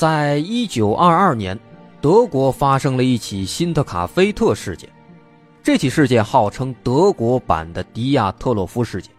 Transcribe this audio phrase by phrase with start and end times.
[0.00, 1.60] 在一九二二年，
[2.00, 4.88] 德国发生了一起辛特卡菲特事件。
[5.62, 9.12] 这起事件号称德国版的迪亚特洛夫事件。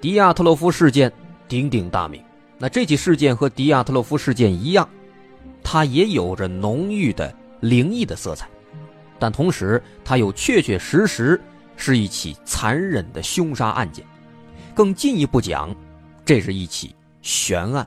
[0.00, 1.12] 迪亚特洛夫事件
[1.48, 2.22] 鼎鼎大名。
[2.58, 4.88] 那这起事件和迪亚特洛夫事件一样，
[5.64, 8.48] 它也有着浓郁的灵异的色彩，
[9.18, 11.40] 但同时它又确确实实
[11.76, 14.06] 是一起残忍的凶杀案件。
[14.76, 15.74] 更进一步讲，
[16.24, 17.84] 这是一起悬案。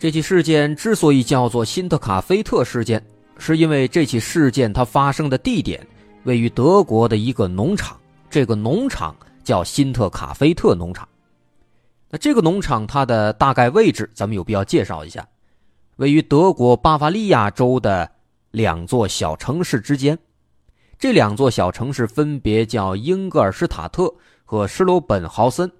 [0.00, 3.04] 这起事件之所以叫做辛特卡菲特事件，
[3.36, 5.86] 是因为这起事件它发生的地点
[6.24, 8.00] 位于德国的一个农场，
[8.30, 11.06] 这个农场叫辛特卡菲特农场。
[12.08, 15.28] 那这个农场它的大概位置，咱们有必要介绍一下，
[15.96, 18.10] 位于德国巴伐利亚州的
[18.52, 20.18] 两座小城市之间，
[20.98, 24.10] 这两座小城市分别叫英格尔施塔特
[24.46, 25.70] 和施罗本豪森。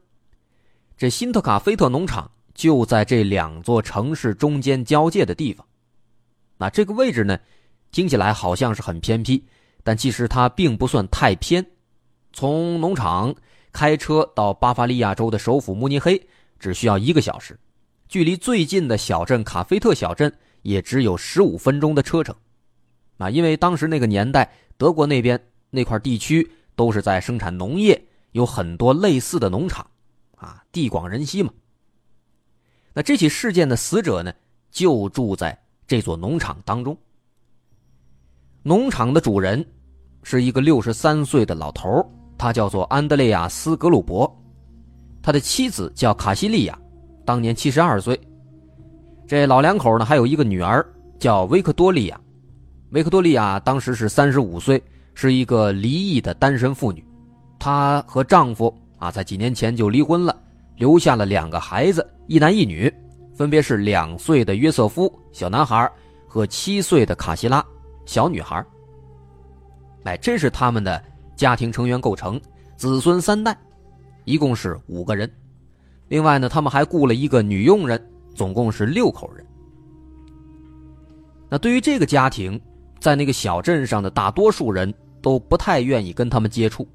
[0.99, 2.31] 这辛特卡菲特农场。
[2.61, 5.67] 就在这两座城市中间交界的地方，
[6.59, 7.39] 那这个位置呢，
[7.91, 9.43] 听起来好像是很偏僻，
[9.83, 11.65] 但其实它并不算太偏。
[12.35, 13.35] 从农场
[13.73, 16.21] 开车到巴伐利亚州的首府慕尼黑
[16.59, 17.59] 只需要一个小时，
[18.11, 20.31] 距离最近的小镇卡菲特小镇
[20.61, 22.37] 也只有十五分钟的车程。
[23.17, 26.47] 啊，因为当时那个年代，德国那边那块地区
[26.77, 29.91] 都是在生产农业，有很多类似的农场，
[30.37, 31.51] 啊，地广人稀嘛。
[33.03, 34.33] 这起事件的死者呢，
[34.71, 35.57] 就住在
[35.87, 36.97] 这座农场当中。
[38.63, 39.65] 农场的主人
[40.23, 41.89] 是一个六十三岁的老头
[42.37, 44.31] 他叫做安德烈亚斯·格鲁伯。
[45.23, 46.79] 他的妻子叫卡西利亚，
[47.25, 48.19] 当年七十二岁。
[49.27, 50.85] 这老两口呢，还有一个女儿
[51.19, 52.21] 叫维克多利亚。
[52.91, 54.83] 维克多利亚当时是三十五岁，
[55.15, 57.05] 是一个离异的单身妇女。
[57.59, 60.35] 她和丈夫啊，在几年前就离婚了，
[60.77, 62.89] 留下了两个孩子，一男一女，
[63.35, 65.91] 分别是两岁的约瑟夫小男孩
[66.29, 67.61] 和七岁的卡西拉
[68.07, 68.65] 小女孩。
[70.05, 71.03] 哎，这是他们的
[71.35, 72.41] 家庭成员构成，
[72.77, 73.59] 子孙三代，
[74.27, 75.29] 一共是五个人。
[76.07, 78.01] 另外呢，他们还雇了一个女佣人，
[78.33, 79.45] 总共是六口人。
[81.49, 82.61] 那对于这个家庭，
[83.01, 86.87] 在那个小镇上的大多数人都不太愿意跟他们接触，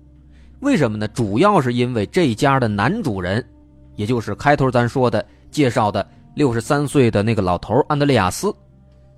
[0.62, 1.06] 为什么呢？
[1.10, 3.46] 主要是因为这家的男主人，
[3.96, 6.06] 也就是开头咱说的介绍的
[6.36, 8.54] 六十三岁的那个老头安德烈亚斯，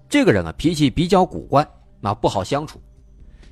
[0.08, 1.68] 这个人啊脾气比较古怪，
[2.00, 2.80] 那不好相处。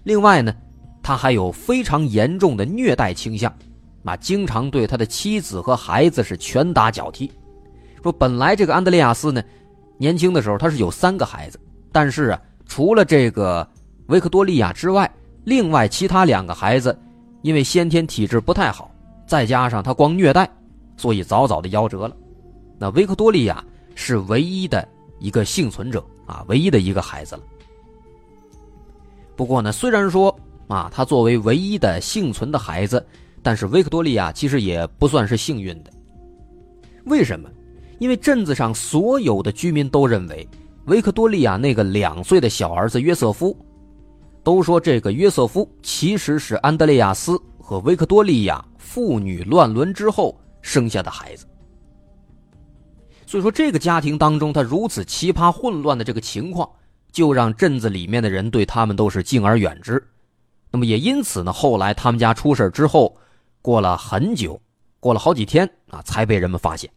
[0.04, 0.56] 另外呢，
[1.02, 3.52] 他还有非常严重的虐待倾向，
[4.04, 7.32] 啊，经常对他的妻子和孩子是拳打脚踢。
[8.04, 9.44] 说本来这个安德烈亚斯呢，
[9.98, 11.60] 年轻的时候他是有三个孩子，
[11.92, 13.68] 但是啊，除了这个
[14.08, 15.12] 维克多利亚之外，
[15.44, 16.96] 另外其他两个孩子
[17.42, 18.92] 因为先天体质不太好，
[19.26, 20.48] 再加上他光虐待，
[20.98, 22.16] 所以早早的夭折了。
[22.78, 23.64] 那维克多利亚
[23.96, 24.88] 是唯一的
[25.20, 27.42] 一个幸存者啊，唯一的一个孩子了。
[29.36, 30.38] 不过呢，虽然说
[30.68, 33.06] 啊，他作为唯一的幸存的孩子，
[33.42, 35.92] 但是维克多利亚其实也不算是幸运的。
[37.06, 37.50] 为什么？
[38.00, 40.48] 因为镇子上所有的居民都认为，
[40.86, 43.56] 维克多利亚那个两岁的小儿子约瑟夫，
[44.44, 51.46] 都说这个约瑟夫其实是安德烈亚斯和维克多利亚父女乱伦之后生下的孩子。
[53.26, 56.70] 所以说，这个家庭当中他如此奇葩混乱的这个情况。
[57.12, 60.06] 就让镇子里面的人对他们都是敬而远之，
[60.70, 63.18] 那么也因此呢，后来他们家出事之后，
[63.62, 64.62] 过了很久，
[65.00, 66.92] 过了好几天啊，才被人们发现。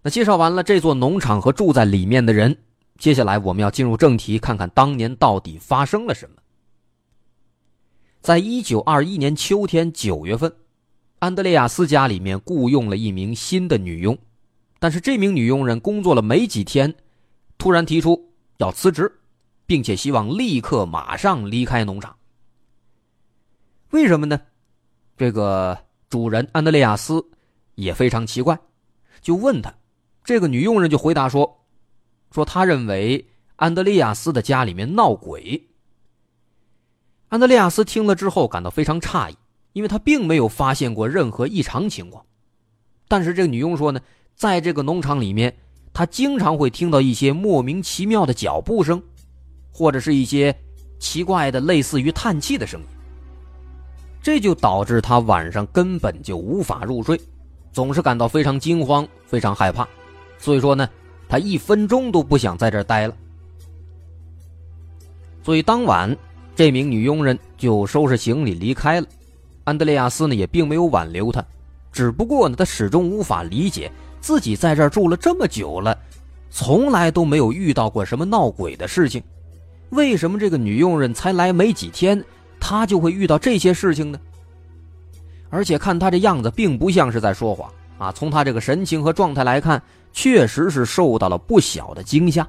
[0.00, 2.56] 那介绍完了这座农场和住在里面的人，
[2.98, 6.36] 接下来我们要进入正题，看看当年到底发生了什么。
[8.20, 10.54] 在一九二一年秋天九月份，
[11.18, 14.16] 安德烈亚斯家里面雇佣了一名新的女佣，
[14.78, 16.94] 但是这名女佣人工作了没几天。
[17.58, 19.20] 突然提出要辞职，
[19.66, 22.16] 并且希望立刻马上离开农场。
[23.90, 24.40] 为什么呢？
[25.16, 25.76] 这个
[26.08, 27.24] 主人安德烈亚斯
[27.74, 28.56] 也非常奇怪，
[29.20, 29.74] 就问他，
[30.22, 31.64] 这个女佣人就回答说
[32.30, 33.26] ：“说他认为
[33.56, 35.68] 安德烈亚斯的家里面闹鬼。”
[37.30, 39.36] 安德烈亚斯听了之后感到非常诧异，
[39.72, 42.24] 因为他并没有发现过任何异常情况。
[43.06, 44.00] 但是这个女佣说呢，
[44.34, 45.54] 在这个农场里面。
[45.90, 49.02] 他经常会听到一些莫名其妙的脚步声，
[49.72, 50.54] 或者是一些
[51.00, 52.86] 奇怪的类似于叹气的声音。
[54.22, 57.20] 这就导致他晚上根本就无法入睡，
[57.72, 59.88] 总是感到非常惊慌、非常害怕。
[60.38, 60.88] 所以说呢，
[61.28, 63.16] 他一分钟都不想在这儿待了。
[65.42, 66.16] 所以当晚，
[66.54, 69.06] 这名女佣人就收拾行李离开了。
[69.68, 71.44] 安德烈亚斯呢也并没有挽留他，
[71.92, 73.92] 只不过呢，他始终无法理解。
[74.20, 75.96] 自己在这儿住了这么久了，
[76.50, 79.22] 从来都没有遇到过什么闹鬼的事情，
[79.90, 82.22] 为什么这个女佣人才来没几天，
[82.58, 84.18] 她就会遇到这些事情呢？
[85.50, 88.10] 而且看她这样子，并不像是在说谎啊！
[88.10, 89.80] 从她这个神情和状态来看，
[90.12, 92.46] 确实是受到了不小的惊吓。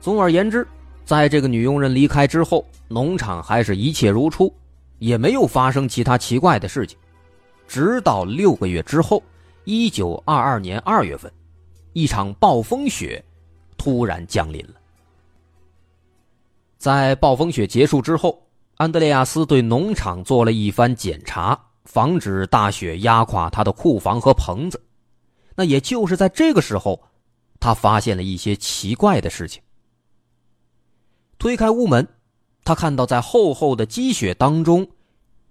[0.00, 0.66] 总而言之，
[1.06, 4.52] 在这个女佣人离开之后，农场还是一切如初，
[4.98, 6.98] 也没有发生其他奇怪的事情。
[7.68, 9.22] 直到六个月之后，
[9.62, 11.32] 一九二二年二月份，
[11.92, 13.24] 一场暴风雪
[13.78, 14.74] 突然降临了。
[16.76, 18.42] 在暴风雪结束之后，
[18.76, 24.82] 安德烈亚斯对农场做了一番检查，防止大雪压垮他的库房和棚子。
[25.54, 27.00] 那也就是在这个时候，
[27.60, 29.62] 他发现了一些奇怪的事情。
[31.38, 32.06] 推开屋门，
[32.64, 34.86] 他看到在厚厚的积雪当中。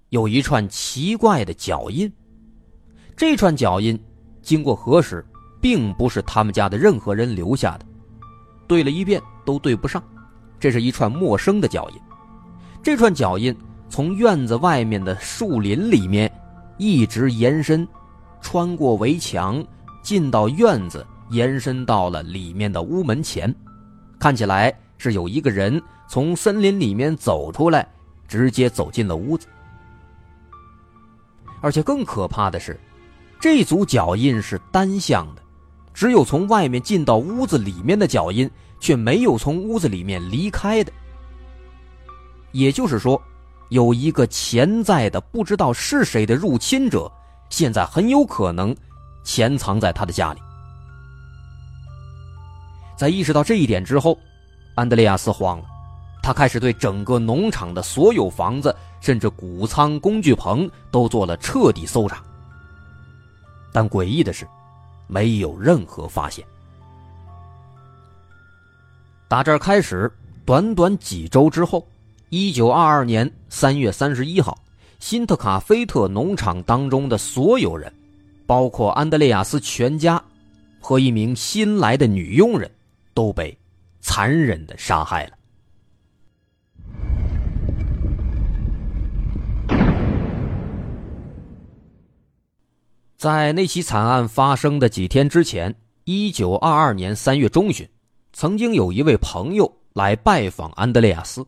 [0.10, 2.10] 有一串奇怪的脚印，
[3.18, 4.00] 这串脚印
[4.42, 5.25] 经过核实，
[5.60, 7.86] 并不是他们家的任何人留下的，
[8.68, 10.01] 对了一遍都对不上，
[10.60, 12.00] 这是一串陌生的脚印。
[12.82, 13.54] 这串脚印
[13.89, 16.32] 从院子外面的树林里面
[16.77, 17.86] 一直延伸，
[18.42, 19.65] 穿过围墙，
[20.04, 23.54] 进到院子，延伸到了里面的屋门前，
[24.20, 27.88] 看起来是有一个人从森林里面走出来，
[28.28, 29.48] 直接走进了屋子。
[31.62, 32.80] 而且更可怕的是，
[33.40, 35.42] 这组脚印是单向的，
[35.94, 38.50] 只有从外面进到屋子里面的脚印，
[38.80, 40.92] 却没有从屋子里面离开的。
[42.52, 43.22] 也就是说，
[43.70, 47.12] 有一个潜在的不知道是谁的入侵者，
[47.50, 48.75] 现在很有可能
[49.24, 50.40] 潜藏在他的家里。
[52.96, 54.18] 在意识到这一点之后，
[54.75, 55.65] 安德烈亚斯慌了，
[56.22, 62.22] 他开始对整个农场的所有房子，甚至谷仓、工具棚都做了彻底搜查。
[63.72, 64.46] 但诡异的是，
[65.08, 66.46] 没有任何发现。
[69.27, 70.12] 打这儿开始，
[70.46, 71.88] 短短几周之后，
[72.29, 74.58] 一九二二年三月三十一号，
[75.00, 77.91] 辛特卡菲特农场当中的所有人，
[78.46, 80.22] 包括安德烈亚斯全家
[80.79, 82.70] 和一名新来的女佣人。
[83.13, 83.58] 都被
[84.08, 85.32] 残忍的杀害了。
[93.18, 97.90] 在那起惨案发生的几天之前，一九二二年三月中旬，
[98.32, 101.44] 曾经有一位朋友来拜访安德烈亚斯。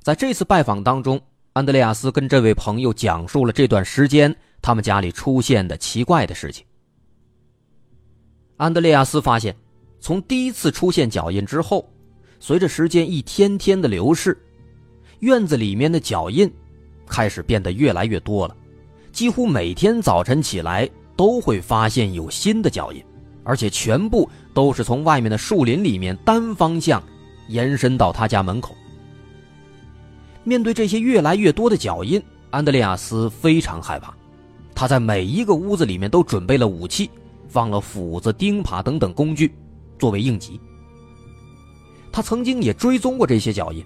[0.00, 1.20] 在这次拜访当中，
[1.52, 6.66] 安德烈亚斯跟这位朋友讲述了这段时间他们家里出现的奇怪的事情。
[8.56, 9.56] 安德烈亚斯发现。
[10.06, 11.84] 从第一次出现脚印之后，
[12.38, 14.40] 随着时间一天天的流逝，
[15.18, 16.48] 院子里面的脚印
[17.08, 18.56] 开始变得越来越多了。
[19.10, 23.02] 几乎每天早晨起来都会发现有新的脚印，
[23.42, 27.02] 而且全部都是从外面的树林里面单方向
[27.48, 28.76] 延伸到他家门口。
[30.44, 34.14] 面对这些越来越多的脚印，安德烈亚斯非常害怕。
[34.72, 37.10] 他在每一个屋子里面都准备了武器，
[37.48, 39.52] 放了斧子、钉耙等等工具。
[39.98, 40.60] 作为应急，
[42.12, 43.84] 他曾经也追踪过这些脚印，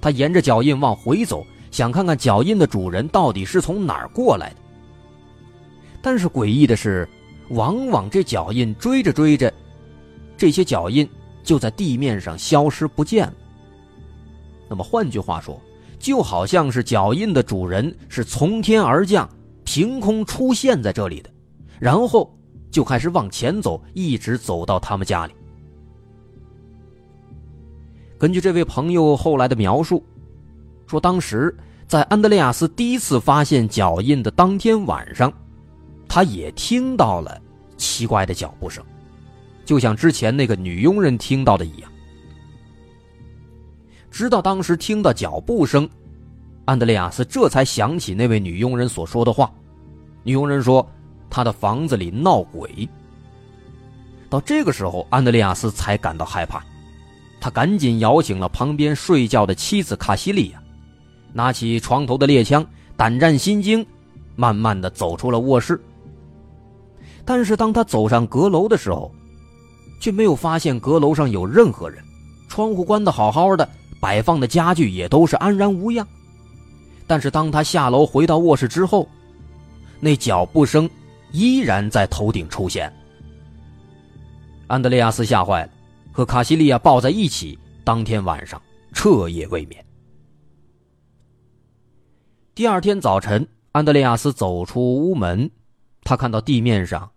[0.00, 4.56] 他沿着脚印往回走，想看看脚印的主人到底是从哪儿过来的。
[6.02, 7.08] 但是诡异的是，
[7.48, 9.52] 往往这脚印追着追着，
[10.36, 11.08] 这些脚印
[11.42, 13.34] 就在地面上消失不见了。
[14.68, 15.60] 那么换句话说，
[15.98, 19.28] 就好像是脚印的主人是从天而降，
[19.64, 21.30] 凭空出现在这里的，
[21.78, 22.36] 然后
[22.70, 25.32] 就开始往前走，一直走到他们家里。
[28.24, 30.02] 根据这位朋友后来的描述，
[30.86, 31.54] 说当时
[31.86, 35.30] 在安德烈亚斯第一次发现脚印的当天晚上，
[36.08, 37.38] 他也听到了
[37.76, 38.82] 奇怪的脚步声，
[39.66, 41.92] 就像之前那个女佣人听到的一样。
[44.10, 45.86] 直到当时听到脚步声，
[46.64, 49.52] 安德烈亚斯这才想起那位女佣人所说的话。
[50.22, 50.90] 女佣人说，
[51.28, 52.88] 她的房子里闹鬼。
[54.30, 56.64] 到这个时候，安德烈亚斯才感到害怕。
[57.44, 60.62] 他赶紧摇醒了旁边睡觉的妻子卡西利亚，
[61.30, 62.64] 拿起床头的猎枪，
[62.96, 63.84] 胆战心惊，
[64.34, 65.78] 慢慢的走出了卧室。
[67.22, 69.12] 但是当他走上阁楼的时候，
[70.00, 72.02] 却没有发现阁楼上有任何人，
[72.48, 73.68] 窗户关的好好的，
[74.00, 76.08] 摆放的家具也都是安然无恙。
[77.06, 79.06] 但是当他下楼回到卧室之后，
[80.00, 80.88] 那脚步声
[81.30, 82.90] 依然在头顶出现。
[84.66, 85.70] 安德烈亚斯吓坏了。
[86.14, 89.84] 和卡西利亚抱在一起，当天晚上彻夜未眠。
[92.54, 95.50] 第二天早晨，安德烈亚斯走出屋门，
[96.04, 97.10] 他看到地面上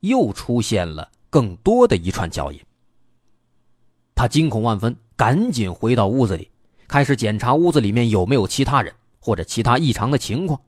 [0.00, 2.60] 又出现了更多的一串脚印。
[4.16, 6.50] 他惊恐万分，赶紧回到屋子里，
[6.88, 10.60] 开始检查屋子里面有没有其他人或者其他异常的情况。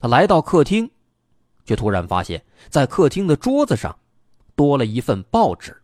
[0.00, 0.90] 他来到客厅，
[1.66, 3.94] 却突然发现，在客厅的桌子上
[4.56, 5.81] 多了一份报纸。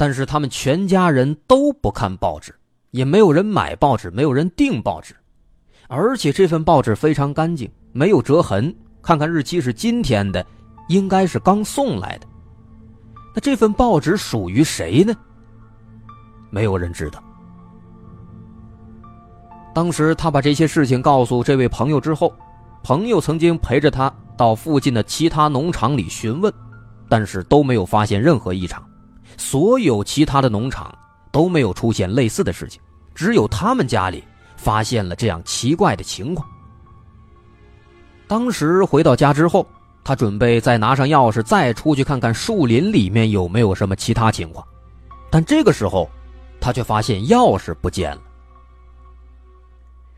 [0.00, 2.54] 但是他们全家人都不看报纸，
[2.90, 5.14] 也没有人买报纸，没有人订报纸，
[5.88, 8.74] 而且这份报纸非常干净，没有折痕。
[9.02, 10.42] 看看日期是今天的，
[10.88, 12.26] 应该是刚送来的。
[13.34, 15.14] 那这份报纸属于谁呢？
[16.48, 17.22] 没有人知道。
[19.74, 22.32] 当时他把这些事情告诉这位朋友之后，
[22.82, 26.50] 朋友曾经陪着他到附近的其他农场里询问，
[27.06, 28.82] 但是都没有发现任何异常。
[29.40, 30.94] 所有其他的农场
[31.32, 32.78] 都没有出现类似的事情，
[33.14, 34.22] 只有他们家里
[34.54, 36.46] 发现了这样奇怪的情况。
[38.28, 39.66] 当时回到家之后，
[40.04, 44.64] 他准备再拿上钥匙再出去看看树林里面有没有什么其他情况，
[45.30, 46.08] 但这个时候，
[46.60, 48.20] 他却发现钥匙不见了。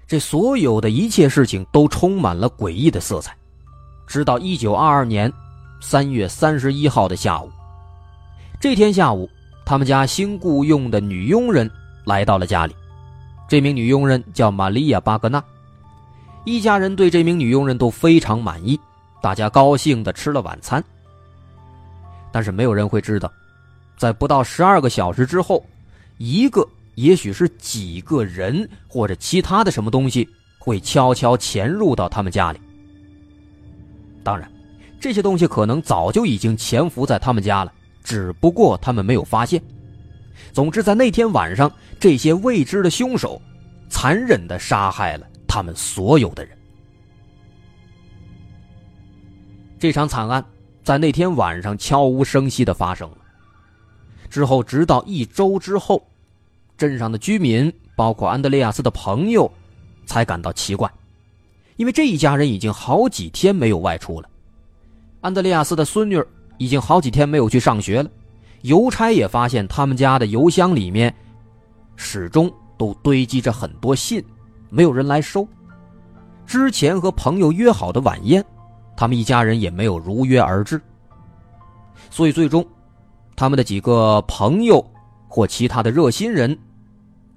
[0.05, 3.35] 这所有的一切事情都充满了诡异的色彩，
[4.05, 5.33] 直到一九二二年
[5.81, 7.49] 三月三十一号的下午。
[8.63, 9.29] 这天下午，
[9.65, 11.69] 他们家新雇佣的女佣人
[12.05, 12.73] 来到了家里。
[13.49, 15.43] 这名女佣人叫玛利亚·巴格纳。
[16.45, 18.79] 一家人对这名女佣人都非常满意，
[19.21, 20.81] 大家高兴地吃了晚餐。
[22.31, 23.29] 但是没有人会知道，
[23.97, 25.67] 在不到十二个小时之后，
[26.19, 26.65] 一个
[26.95, 30.29] 也许是几个人或者其他的什么东西
[30.61, 32.61] 会悄悄潜入到他们家里。
[34.23, 34.49] 当然，
[35.01, 39.63] 这些东西可能早就已经潜伏在他们家了，只不过他们没有发现。
[40.53, 43.41] 总之，在那天晚上，这些未知的凶手
[43.89, 46.57] 残忍地杀害了他们所有的人。
[49.79, 50.45] 这场惨案
[50.85, 53.17] 在那天晚上悄无声息地发生了。
[54.31, 56.07] 之后，直到一周之后，
[56.79, 59.51] 镇上的居民，包括安德烈亚斯的朋友，
[60.07, 60.91] 才感到奇怪，
[61.77, 64.29] 因为这一家人已经好几天没有外出了。
[65.21, 66.23] 安德烈亚斯的孙女
[66.59, 68.11] 已经好几天没有去上学了。
[68.63, 71.13] 邮差也发现他们家的邮箱里面，
[71.97, 74.25] 始终都堆积着很多信，
[74.71, 75.47] 没有人来收。
[76.47, 78.45] 之前和朋友约好的晚宴，
[78.97, 80.81] 他们一家人也没有如约而至。
[82.09, 82.65] 所以最终，
[83.35, 84.85] 他们的几个朋友
[85.27, 86.57] 或其他的热心人，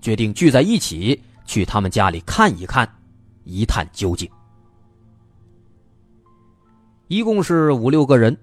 [0.01, 2.87] 决定聚在一起去他们家里看一看，
[3.45, 4.29] 一探究竟。
[7.07, 8.37] 一共是五六个人。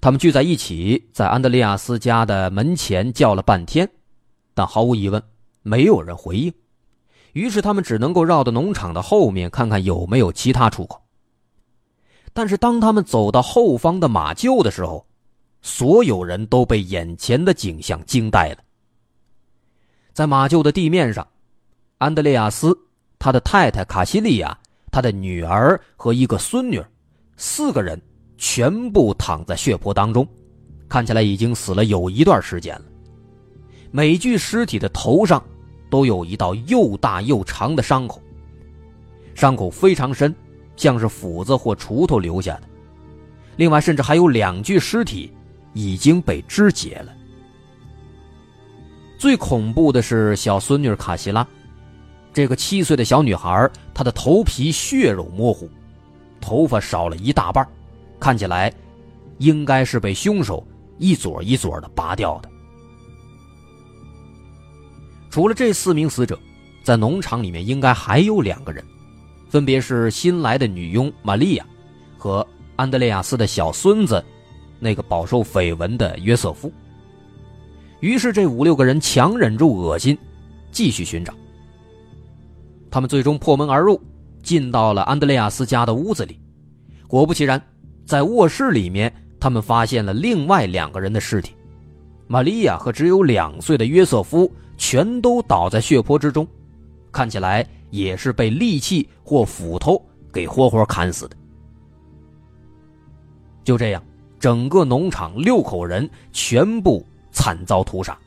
[0.00, 3.90] 他们聚在一起，在安德烈亚斯家的门前叫了半天，
[4.54, 5.20] 但毫无疑问，
[5.62, 6.52] 没有人回应。
[7.32, 11.02] 于是他们只能够绕到农场的后面，看看有没有其他出口。
[12.32, 15.04] 但是当他们走到后方的马厩的时候，
[15.62, 18.58] 所有人都被眼前的景象惊呆了。
[20.12, 21.26] 在马厩的地面上，
[21.98, 22.76] 安德烈亚斯、
[23.18, 24.56] 他的太太卡西利亚、
[24.92, 26.80] 他的女儿和一个孙女，
[27.36, 28.00] 四个人。
[28.38, 30.26] 全部躺在血泊当中，
[30.88, 32.84] 看起来已经死了有一段时间了。
[33.90, 35.42] 每具尸体的头上
[35.90, 38.22] 都有一道又大又长的伤口，
[39.34, 40.34] 伤口非常深，
[40.76, 42.62] 像是斧子或锄头留下的。
[43.56, 45.32] 另外，甚至还有两具尸体
[45.72, 47.12] 已经被肢解了。
[49.18, 51.44] 最恐怖的是小孙女卡西拉，
[52.32, 55.68] 这个七岁的小女孩，她的头皮血肉模糊，
[56.40, 57.68] 头发少了一大半。
[58.20, 58.72] 看起来，
[59.38, 60.66] 应该是被凶手
[60.98, 62.50] 一撮一撮的拔掉的。
[65.30, 66.38] 除了这四名死者，
[66.82, 68.84] 在农场里面应该还有两个人，
[69.48, 71.66] 分别是新来的女佣玛利亚
[72.16, 74.24] 和安德烈亚斯的小孙子，
[74.80, 76.72] 那个饱受绯闻的约瑟夫。
[78.00, 80.16] 于是，这五六个人强忍住恶心，
[80.72, 81.34] 继续寻找。
[82.90, 84.00] 他们最终破门而入，
[84.42, 86.40] 进到了安德烈亚斯家的屋子里。
[87.06, 87.62] 果不其然。
[88.08, 91.54] 在卧室里面，他们发现了另外两个人的尸体，
[92.26, 96.48] 玛利亚和只有两岁的约瑟夫全都倒在血泊之中，
[97.12, 101.36] 看起来也是被利器或斧头给活活砍死的。
[103.62, 104.02] 就这样，
[104.40, 108.18] 整个农场六口人全部惨遭屠杀，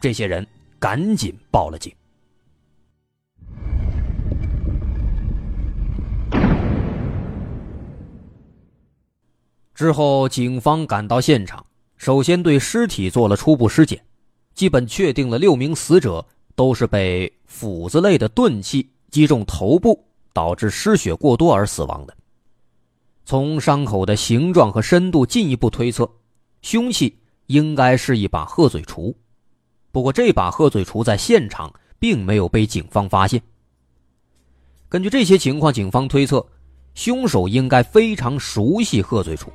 [0.00, 0.44] 这些人
[0.80, 1.94] 赶紧报了警。
[9.80, 11.64] 之后，警方赶到现场，
[11.96, 13.98] 首先对尸体做了初步尸检，
[14.54, 16.22] 基本确定了六名死者
[16.54, 22.14] 都是被斧子类的钝器击中头部，导致失血过多而死亡的。
[23.24, 26.06] 从伤口的形状和深度进一步推测，
[26.60, 27.16] 凶器
[27.46, 29.14] 应该是一把鹤嘴锄。
[29.92, 33.40] 不过，这把鹤嘴锄在现场并没有被警方发现。
[34.90, 36.46] 根据这些情况，警方推测，
[36.92, 39.46] 凶手应该非常熟悉鹤嘴锄。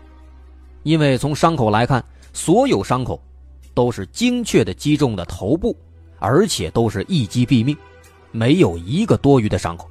[0.86, 3.20] 因为从伤口来看，所有伤口
[3.74, 5.76] 都是精确的击中的头部，
[6.20, 7.76] 而且都是一击毙命，
[8.32, 9.90] 没有一个多余的伤口。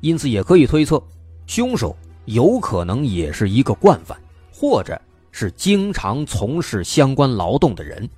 [0.00, 1.02] 因此，也可以推测，
[1.48, 4.16] 凶手有可能也是一个惯犯，
[4.52, 4.98] 或者
[5.32, 8.08] 是经常从事相关劳动的人。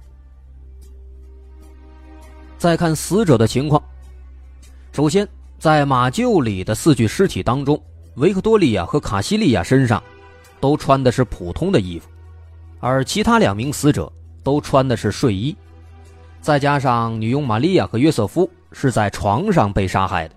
[2.59, 3.83] 再看死者的情况，
[4.93, 5.27] 首先，
[5.59, 7.83] 在马厩里的四具尸体当中，
[8.17, 10.03] 维克多利亚和卡西利亚身上。
[10.63, 12.09] 都穿的是普通的衣服，
[12.79, 14.11] 而其他两名死者
[14.45, 15.57] 都穿的是睡衣，
[16.41, 20.35] 再加上女佣玛利亚和约瑟夫是在床上被杀害的，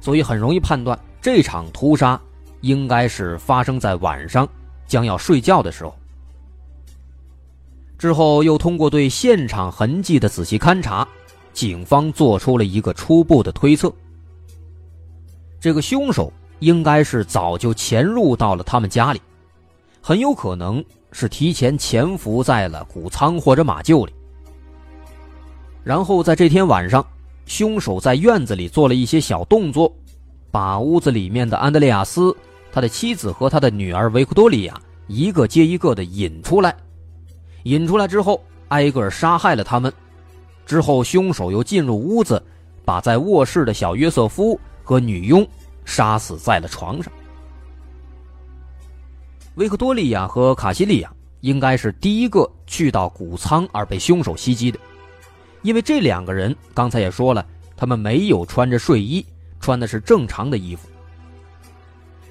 [0.00, 2.18] 所以很容易判断这场屠杀
[2.62, 4.48] 应该是发生在晚上
[4.86, 5.94] 将要睡觉的时候。
[7.98, 11.06] 之后又通过对现场痕迹的仔细勘查，
[11.52, 13.92] 警方做出了一个初步的推测：
[15.60, 19.20] 这个凶手应该是早就潜入到了他们家里。
[20.04, 24.12] 很有可能是提前潜伏在了谷仓或者马厩里，
[25.84, 27.06] 然后在这天晚上，
[27.46, 29.94] 凶手在院子里做了一些小动作，
[30.50, 32.36] 把屋子里面的安德烈亚斯、
[32.72, 36.74] 他的妻子和他的女儿维克多利亚一个接一个的引出来，
[37.62, 39.92] 引出来之后挨个杀害了他们，
[40.66, 42.42] 之后凶手又进入屋子，
[42.84, 45.46] 把在卧室的小约瑟夫和女佣
[45.84, 47.12] 杀死在了床上。
[49.56, 54.78] 维克多利亚和卡西利亚应该是第一个去到谷仓而被凶手袭击的，
[55.60, 57.44] 因为这两个人刚才也说了，
[57.76, 59.24] 他们没有穿着睡衣，
[59.60, 60.88] 穿的是正常的衣服。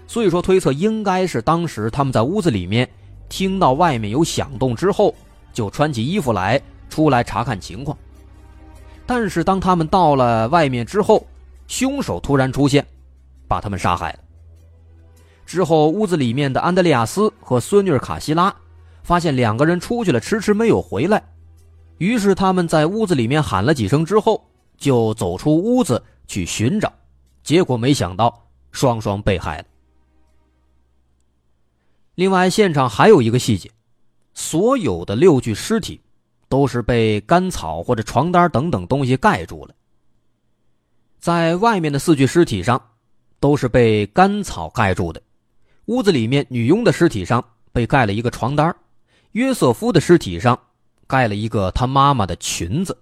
[0.08, 2.90] 所以说，推测应该是当时他们在屋子里面
[3.30, 5.14] 听到外面有响动之后，
[5.54, 7.96] 就穿起衣服来出来查看情况。
[9.06, 11.26] 但是当他们到了外面之后，
[11.68, 12.84] 凶手突然出现，
[13.48, 14.20] 把他们杀害了。
[15.52, 18.56] 之后，屋子里面的安德烈亚斯和孙女卡西拉
[19.04, 21.22] 发现两个人出去了，迟迟没有回来。
[21.98, 26.92] 于是他们在屋子里面喊了几声之后，就走出屋子去寻找。
[27.44, 29.66] 结果没想到双双被害了。
[32.16, 33.70] 另外，现场还有一个细节：
[34.34, 36.00] 所有的六具尸体
[36.48, 39.76] 都是被干草或者床单等等东西盖住了。
[41.20, 42.82] 在外面的四具尸体上，
[43.42, 45.22] 都是被干草盖住的。
[45.92, 48.74] 屋子里面，女佣的尸体上被盖了一个床单
[49.34, 50.58] 约瑟夫的尸体上
[51.06, 52.98] 盖了一个他妈妈的裙子。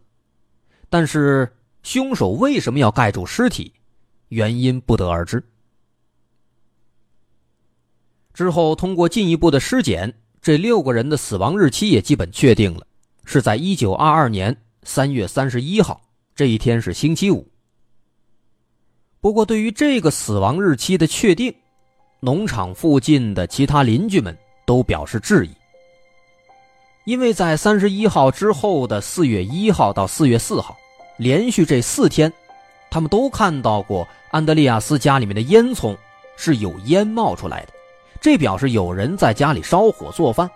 [0.90, 1.48] 但是，
[1.84, 3.72] 凶手为什么要盖住尸体？
[4.30, 5.44] 原因不得而知。
[8.34, 12.88] 之后，通过进一步的尸检，这六个人的死亡日期也基本确定了，
[13.24, 16.02] 是在一九二二年三月三十一号
[16.34, 17.48] 这一天是星期五。
[19.22, 21.54] 不过，对于这个死亡日期的确定，
[22.22, 25.52] 农场附近的其他邻居们都表示质疑，
[27.06, 30.78] 因为在三十一号之后的四月一号到四月四号，
[31.16, 32.32] 连续这四天，
[32.92, 35.96] 他们都看到过安德利亚斯家里面的烟囱
[36.36, 37.74] 是有烟冒出来的，
[38.20, 40.50] 这表示有人在家里烧火做饭。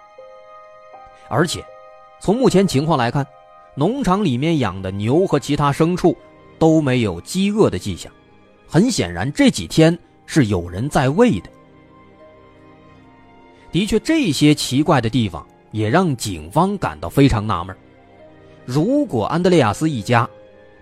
[1.30, 1.64] 而且，
[2.20, 3.26] 从目前情况来看，
[3.74, 6.16] 农场里面养的牛和其他牲畜
[6.60, 8.12] 都没有饥饿的迹象，
[8.68, 11.50] 很显然这几天是有人在喂的。
[13.72, 17.76] 的确，这些奇怪的地方也让警方感到非常纳闷。
[18.66, 20.30] 如果安德烈亚斯一家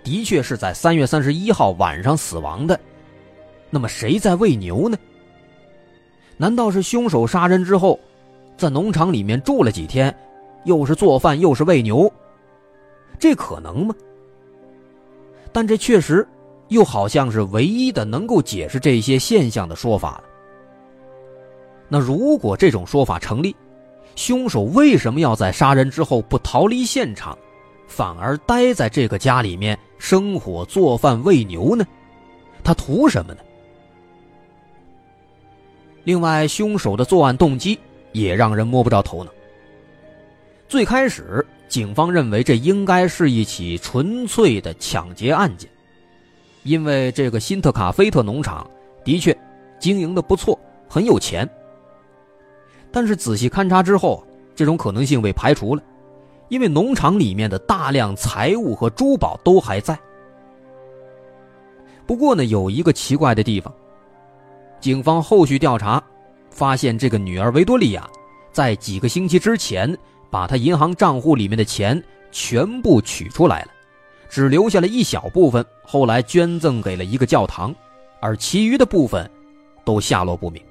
[0.03, 2.79] 的确是在三月三十一号晚上死亡的，
[3.69, 4.97] 那么谁在喂牛呢？
[6.37, 7.99] 难道是凶手杀人之后，
[8.57, 10.15] 在农场里面住了几天，
[10.65, 12.11] 又是做饭又是喂牛？
[13.17, 13.95] 这可能吗？
[15.51, 16.27] 但这确实
[16.71, 20.23] 又好像是唯一的能够解释这些现象的说法了。
[21.89, 23.53] 那如果这种说法成立，
[24.15, 27.37] 凶手为什么要在杀人之后不逃离现场，
[27.87, 31.85] 反而待在这个家里面生火做饭喂牛呢？
[32.63, 33.41] 他图什么呢？
[36.05, 37.77] 另外，凶手的作案动机
[38.13, 39.31] 也让人摸不着头脑。
[40.69, 45.69] 最开始，警方认为这应该是一起纯粹的抢劫案件，
[46.63, 48.69] 因为这个辛特卡菲特农场
[49.03, 49.35] 的确
[49.79, 51.49] 经营的不错，很有钱。
[52.91, 54.23] 但是仔细勘察之后，
[54.55, 55.81] 这种可能性被排除了，
[56.49, 59.97] 因为农场里面的大量财物和珠宝都还在。
[62.05, 63.73] 不过呢，有一个奇怪的地方，
[64.79, 66.03] 警方后续调查
[66.49, 68.07] 发现，这个女儿维多利亚
[68.51, 69.97] 在几个星期之前
[70.29, 73.67] 把她银行账户里面的钱全部取出来了，
[74.31, 77.75] 只留下了一小部分，后来捐赠给了一个教堂，
[78.21, 79.29] 而其余的部分
[79.83, 80.63] 都下落不明。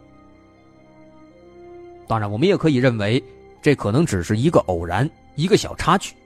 [2.09, 3.23] 当然，我们也可以认为，
[3.61, 6.17] 这可能只是一个偶然，一个小插曲。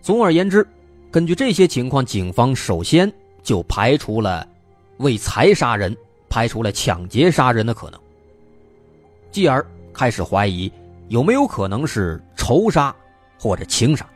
[0.00, 0.64] 总而言之，
[1.10, 4.46] 根据这些情况，警方首先就排除了
[4.98, 5.94] 为财杀人，
[6.28, 8.00] 排除了抢劫杀人的可能，
[9.32, 10.72] 继而开始怀疑
[11.08, 12.94] 有没有可能是仇杀
[13.40, 14.08] 或者情杀。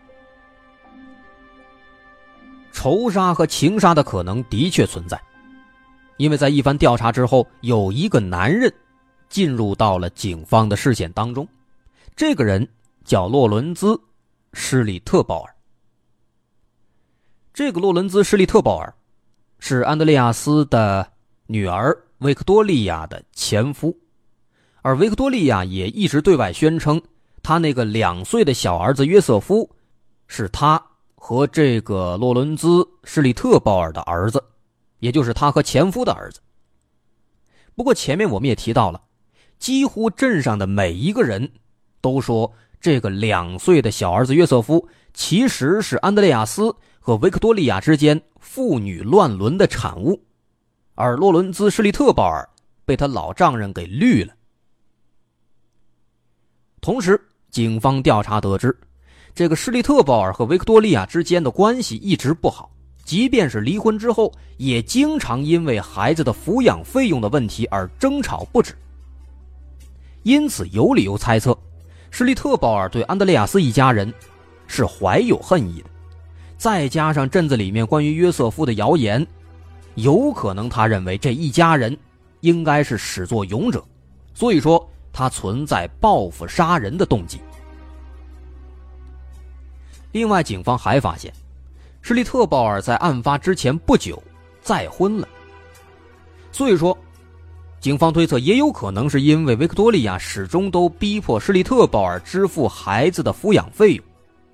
[2.82, 5.16] 仇杀和情杀的可能的确存在，
[6.16, 8.72] 因为在一番调查之后，有一个男人。
[9.28, 11.48] 进入到了警方的视线当中，
[12.14, 12.68] 这个人
[13.02, 13.94] 叫洛伦兹·
[14.52, 15.54] 施里特鲍尔。
[17.54, 18.92] 这个洛伦兹·施里特鲍尔
[19.58, 21.08] 是安德烈亚斯的
[21.46, 23.96] 女儿维克多利亚的前夫，
[24.82, 27.00] 而维克多利亚也一直对外宣称，
[27.42, 29.70] 他那个两岁的小儿子约瑟夫
[30.26, 30.84] 是他
[31.24, 32.66] 和这个洛伦兹·
[33.04, 34.42] 施里特鲍尔的儿子，
[34.98, 36.40] 也就是他和前夫的儿子。
[37.76, 39.00] 不过前面我们也提到了。
[39.56, 41.48] 几乎镇上的每一个人
[42.00, 50.20] 都说，这个两岁的小儿子约瑟夫其实是安德烈亚斯和维克多利亚之间父女乱伦的产物，
[50.96, 52.50] 而洛伦兹·施利特鲍尔
[52.84, 54.34] 被他老丈人给绿了。
[56.80, 58.76] 同时，警方调查得知，
[59.34, 62.70] 这个施利特鲍尔和维克多利亚之间的关系一直不好，
[63.04, 68.74] 即便是离婚之后，也经常因为孩子的抚养费用的问题而争吵不止。
[70.22, 71.56] 因此，有理由猜测，
[72.10, 74.12] 施利特鲍尔对安德烈亚斯一家人
[74.66, 75.88] 是怀有恨意的。
[76.58, 79.26] 再加上镇子里面关于约瑟夫的谣言，
[79.94, 81.96] 有可能他认为这一家人
[82.40, 83.82] 应该是始作俑者，
[84.34, 87.40] 所以说他存在报复杀人的动机。
[90.12, 91.32] 另外，警方还发现，
[92.00, 94.22] 施利特鲍尔在案发之前不久
[94.60, 95.28] 再婚了，
[96.52, 96.96] 所以说，
[97.80, 104.04] 警方推测也有可能是因为维克多利亚始终都逼迫施利特鲍尔支付孩子的抚养费用，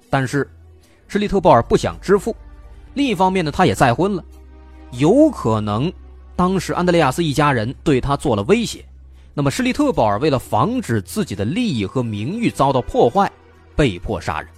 [0.09, 0.49] 但是。
[1.11, 2.37] 施利特鲍尔不想支付，
[2.92, 4.23] 另一方面呢，他也再婚了，
[4.90, 5.90] 有可能
[6.37, 8.85] 当时安德烈亚斯一家人对他做了威胁，
[9.33, 13.33] 那么施利特鲍尔为了防止自己的利益和名誉遭到破坏，
[13.75, 14.51] 被迫杀人，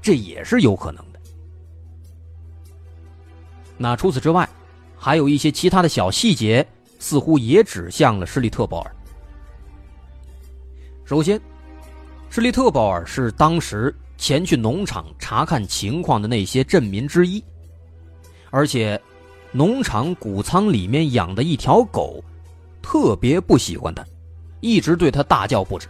[0.00, 1.20] 这也是有可能的。
[3.76, 4.48] 那除此之外，
[4.96, 6.66] 还有一些其他的小细节，
[6.98, 8.96] 似乎也指向了施利特鲍尔。
[11.04, 11.40] 首先，
[12.30, 13.94] 施利特鲍尔是当时。
[14.20, 17.40] 前去农场查看情况的那些镇民之一，
[18.50, 19.00] 而且，
[19.52, 22.20] 农场谷仓里面养的一条狗，
[22.82, 24.04] 特别不喜欢他，
[24.60, 25.86] 一直对他大叫不止。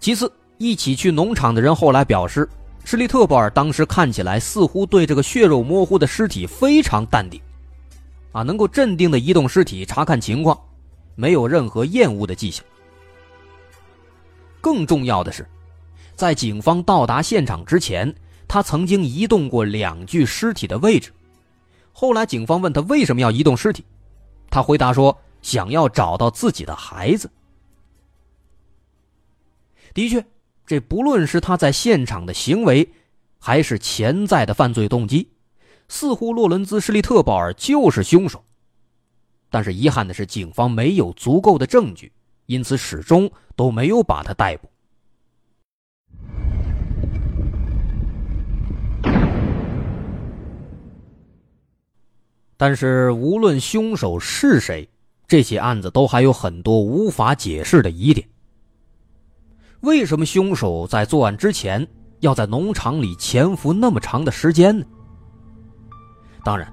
[0.00, 2.48] 其次，一起去农场的人后来表示，
[2.84, 7.40] 施利特鲍尔当时看起来似乎对这个血肉模糊的尸体非常淡定，
[8.30, 10.56] 啊，能够镇定的移动尸体查看情况，
[11.16, 12.64] 没有任何厌恶的迹象。
[14.60, 15.44] 更重要的是。
[16.14, 18.14] 在警方到达现场之前，
[18.46, 21.10] 他曾经移动过两具尸体的位置。
[21.92, 23.84] 后来警方问他为什么要移动尸体，
[24.48, 27.28] 他回答说：“想要找到自己的孩子。”
[29.94, 30.24] 的确，
[30.66, 32.88] 这不论是他在现场的行为，
[33.38, 35.28] 还是潜在的犯罪动机，
[35.88, 38.42] 似乎洛伦兹·施利特鲍尔就是凶手。
[39.50, 42.10] 但是遗憾的是，警方没有足够的证据，
[42.46, 44.68] 因此始终都没有把他逮捕。
[52.56, 54.88] 但是，无论凶手是谁，
[55.26, 58.26] 这起案子都还有很多无法解释的疑点。
[59.82, 61.86] 为什么凶手在作案之前
[62.20, 64.84] 要在农场里潜伏那么长的时间呢？
[66.44, 66.72] 当然，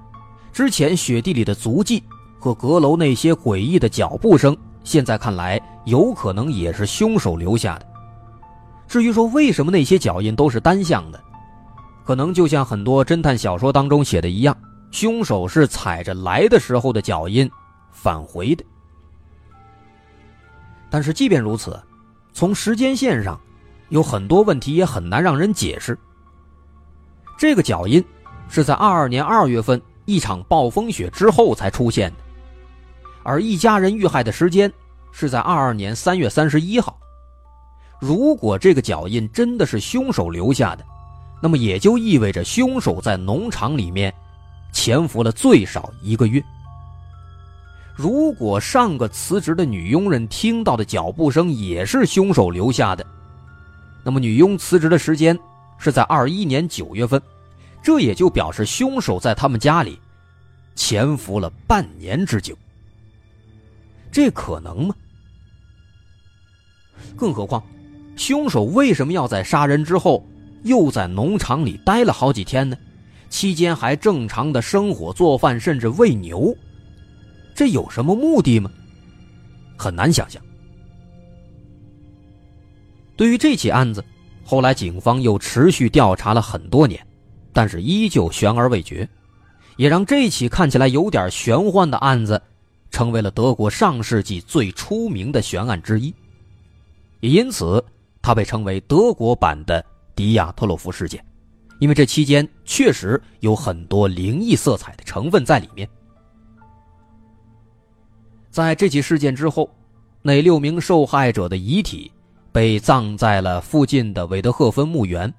[0.53, 2.03] 之前雪地里的足迹
[2.39, 7.87] 和阁楼那些诡异的脚步声，现在看来有可能也是凶手留下的。
[8.87, 11.19] 至于说为什么那些脚印都是单向的，
[12.05, 14.55] 可能就像很多侦探小说当中写的一样。
[14.91, 17.49] 凶手是踩着来的时候的脚印
[17.91, 18.63] 返回的，
[20.89, 21.79] 但是即便如此，
[22.33, 23.39] 从时间线上，
[23.89, 25.97] 有很多问题也很难让人解释。
[27.37, 28.03] 这个脚印
[28.47, 32.17] 是在二二年二月份一场暴风雪之后才出现的，
[33.23, 34.71] 而一家人遇害的时间
[35.11, 36.97] 是在二二年三月三十一号。
[37.99, 40.85] 如果这个脚印真的是凶手留下的，
[41.41, 44.13] 那么也就意味着凶手在农场里面。
[44.71, 46.43] 潜伏了最少一个月。
[47.99, 53.05] 如果上个辞职的女佣人听到的脚步声也是凶手留下的，
[54.05, 55.37] 那么女佣辞职的时间
[55.77, 57.21] 是在二一年九月份，
[57.83, 59.99] 这也就表示凶手在他们家里
[60.77, 62.57] 潜伏了半年之久。
[64.09, 64.95] 这可能吗？
[67.17, 67.61] 更何况，
[68.15, 70.25] 凶手为什么要在杀人之后
[70.63, 72.77] 又在农场里待了好几天呢？
[73.27, 76.55] 期间还正常的生火、做饭，甚至喂牛，
[77.59, 78.71] 这有什么目的吗？
[79.77, 80.41] 很难想象。
[83.17, 84.01] 对于这起案子，
[84.45, 87.05] 后来警方又持续调查了很多年，
[87.51, 89.05] 但是依旧悬而未决，
[89.75, 92.41] 也让这起看起来有点玄幻的案子，
[92.91, 96.15] 成为了德国上世纪最出名的悬案之一。
[97.19, 97.83] 也因此，
[98.21, 101.21] 它被称为德国版的迪亚特洛夫事件。
[101.79, 105.85] 因为这期间确实有很多灵异色彩的成分在里面。
[108.59, 109.73] 在这起事件之后，
[110.21, 112.11] 那六名受害者的遗体
[112.51, 115.33] 被葬在了附近的韦德赫芬墓园。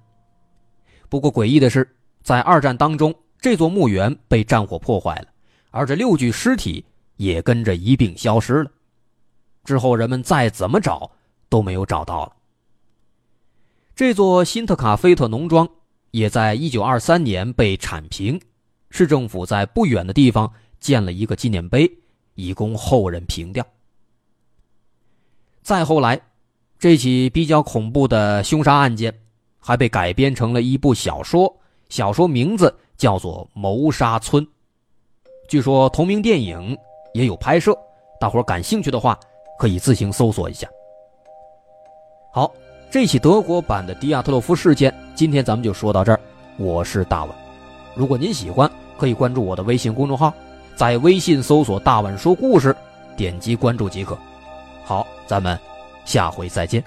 [1.11, 1.87] 不过诡异的是，
[2.22, 5.26] 在二战当中，这座墓园被战火破坏了，
[5.70, 6.83] 而这六具尸体
[7.18, 8.70] 也跟着一并消失了。
[9.64, 11.11] 之后人们再怎么找
[11.50, 12.33] 都没有找到了。
[13.94, 15.68] 这座辛特卡菲特农庄。
[16.12, 18.40] 也在一九二三年被铲平，
[18.88, 21.88] 市政府在不远的地方建了一个纪念碑，
[22.40, 23.64] 以供后人凭吊。
[25.62, 26.20] 再后来，
[26.79, 29.14] 这起比较恐怖的凶杀案件
[29.59, 31.55] 还被改编成了一部小说，
[31.90, 34.44] 小说名字叫做《谋杀村》。
[35.48, 36.76] 据说同名电影
[37.12, 37.76] 也有拍摄，
[38.18, 39.18] 大伙感兴趣的话
[39.59, 40.68] 可以自行搜索一下。
[42.33, 42.53] 好，
[42.90, 46.20] 这起德国版的迪亚特洛夫事件，今天咱们就说到这儿。
[46.57, 47.37] 我是大碗，
[47.94, 50.33] 如果您喜欢，可以关注我的微信公众号，
[50.80, 52.74] 在微信搜索“大碗说故事”，
[53.14, 54.16] 点击关注即可。
[54.82, 55.58] 好，咱们。
[56.06, 56.82] 下回再见。